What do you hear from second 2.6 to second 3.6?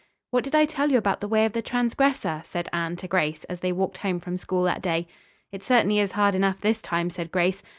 Anne to Grace, as